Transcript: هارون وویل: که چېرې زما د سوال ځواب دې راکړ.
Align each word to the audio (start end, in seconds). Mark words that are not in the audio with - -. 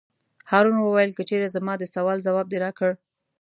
هارون 0.51 0.77
وویل: 0.79 1.11
که 1.17 1.23
چېرې 1.29 1.47
زما 1.55 1.73
د 1.77 1.83
سوال 1.95 2.17
ځواب 2.27 2.47
دې 2.49 2.57
راکړ. 2.65 2.91